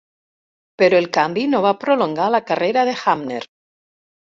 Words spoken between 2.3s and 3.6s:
la carrera de Hamner.